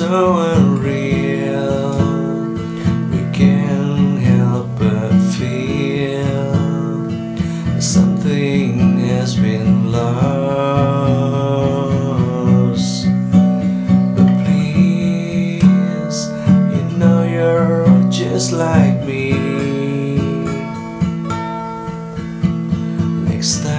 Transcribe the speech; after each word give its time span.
so 0.00 0.40
unreal. 0.56 1.92
We 3.12 3.20
can't 3.36 4.18
help 4.18 4.68
but 4.78 5.12
feel 5.36 6.54
something 7.78 8.98
has 9.00 9.36
been 9.36 9.92
lost. 9.92 10.40
But 14.16 14.28
please, 14.42 16.18
you 16.72 16.82
know 16.96 17.20
you're 17.24 18.10
just 18.10 18.52
like 18.52 19.04
me. 19.04 19.34
Next 23.28 23.62
time, 23.62 23.69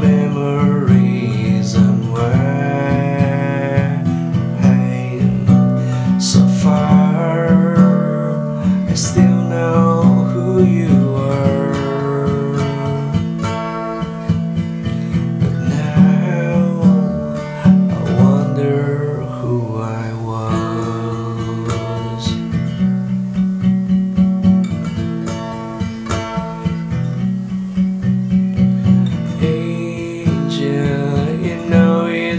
Memories 0.00 0.89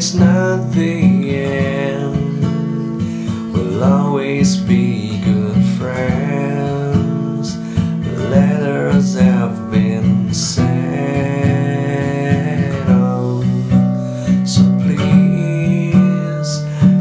it's 0.02 0.16
not 0.16 0.72
the 0.72 1.36
end. 1.38 2.42
We'll 3.54 3.84
always 3.84 4.58
be 4.58 5.22
good 5.22 5.64
friends. 5.78 7.56
Letters 8.18 9.14
have 9.14 9.70
been 9.70 10.34
sent. 10.34 10.72
Oh, 12.90 13.44
so 14.44 14.64
please, 14.82 16.52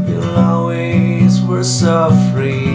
you'll 0.06 0.37
always, 0.37 1.41
we're 1.41 1.62
so 1.62 2.11
free. 2.34 2.69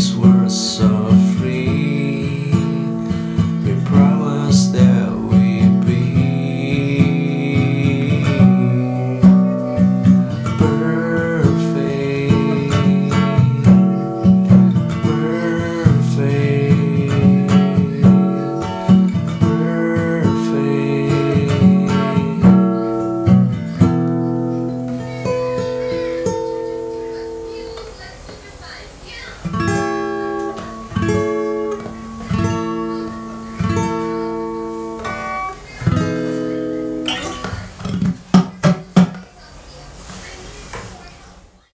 this 0.00 0.14
were 0.14 0.48
so 0.48 0.99